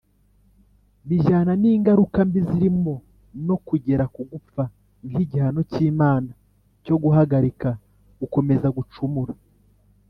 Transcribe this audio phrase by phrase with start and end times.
[1.07, 2.93] Bijyana n'ingaruka mbi zirimo
[3.47, 4.63] no kugera ku gupfa
[5.07, 6.31] nk'igihano cy'Imana
[6.85, 7.69] cyo guhagarika
[8.19, 9.33] gukomeza gucumura.